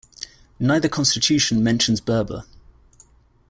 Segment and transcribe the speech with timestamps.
[0.59, 2.43] Neither constitution mentions Berber.